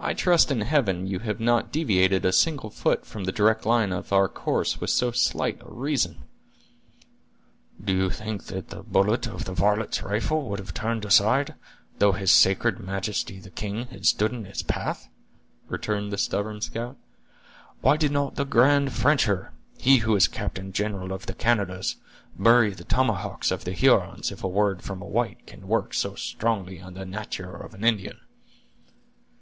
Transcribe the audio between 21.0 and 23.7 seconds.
of the Canadas, bury the tomahawks of